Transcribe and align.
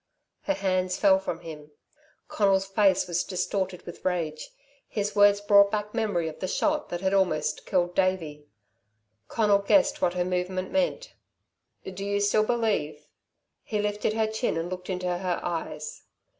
Her 0.45 0.55
hands 0.55 0.97
fell 0.97 1.19
from 1.19 1.41
him. 1.41 1.69
Conal's 2.27 2.65
face 2.65 3.07
was 3.07 3.23
distorted 3.23 3.85
with 3.85 4.03
rage. 4.03 4.49
His 4.87 5.15
words 5.15 5.39
brought 5.41 5.69
back 5.69 5.93
memory 5.93 6.27
of 6.27 6.39
the 6.39 6.47
shot 6.47 6.89
that 6.89 7.01
had 7.01 7.13
almost 7.13 7.67
killed 7.67 7.93
Davey. 7.93 8.47
Conal 9.27 9.59
guessed 9.59 10.01
what 10.01 10.15
her 10.15 10.25
movement 10.25 10.71
meant. 10.71 11.13
"Do 11.85 12.03
you 12.03 12.19
still 12.19 12.43
believe" 12.43 13.05
he 13.61 13.77
lifted 13.77 14.13
her 14.13 14.25
chin 14.25 14.57
and 14.57 14.71
looked 14.71 14.89
into 14.89 15.05
her 15.05 15.39
eyes. 15.43 16.01